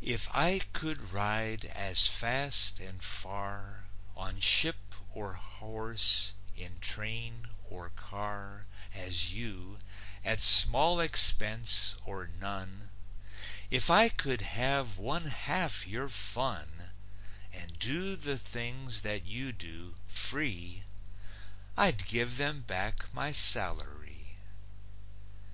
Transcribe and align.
If 0.00 0.30
I 0.34 0.60
could 0.72 1.12
ride 1.12 1.66
as 1.66 2.06
fast 2.06 2.80
and 2.80 3.02
far 3.04 3.84
On 4.16 4.40
ship 4.40 4.94
or 5.12 5.34
horse, 5.34 6.32
in 6.56 6.80
train 6.80 7.48
or 7.68 7.90
car, 7.90 8.64
As 8.94 9.34
you, 9.34 9.80
at 10.24 10.40
small 10.40 11.00
expense 11.00 11.96
or 12.06 12.28
none, 12.28 12.88
If 13.68 13.90
I 13.90 14.08
could 14.08 14.40
have 14.40 14.96
one 14.96 15.26
half 15.26 15.86
your 15.86 16.08
fun 16.08 16.92
And 17.52 17.78
do 17.78 18.16
the 18.16 18.38
things 18.38 19.02
that 19.02 19.26
you 19.26 19.52
do, 19.52 19.96
free, 20.06 20.84
I'd 21.76 22.06
give 22.06 22.38
them 22.38 22.62
back 22.62 23.12
my 23.12 23.32
salary. 23.32 24.38